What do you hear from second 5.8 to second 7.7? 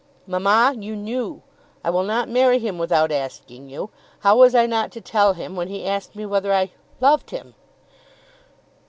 asked me whether I loved him?"